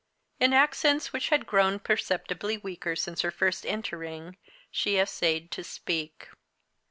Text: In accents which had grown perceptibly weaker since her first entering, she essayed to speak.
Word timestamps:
In 0.39 0.51
accents 0.51 1.13
which 1.13 1.29
had 1.29 1.45
grown 1.45 1.77
perceptibly 1.77 2.57
weaker 2.57 2.95
since 2.95 3.21
her 3.21 3.29
first 3.29 3.67
entering, 3.67 4.35
she 4.71 4.97
essayed 4.97 5.51
to 5.51 5.63
speak. 5.63 6.27